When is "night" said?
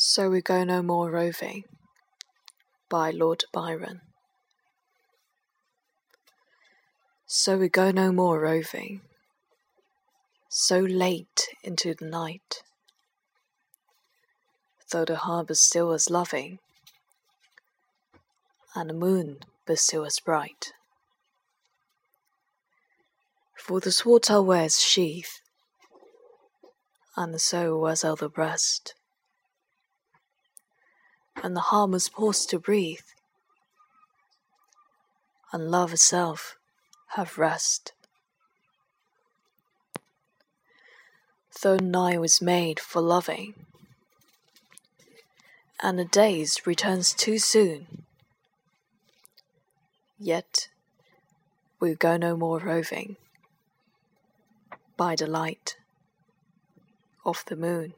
12.04-12.62, 41.76-42.20